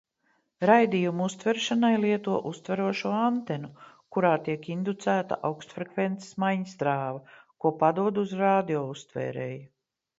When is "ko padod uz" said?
7.65-8.39